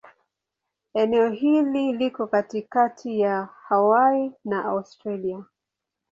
[0.93, 5.43] Eneo hili liko katikati ya Hawaii na Australia.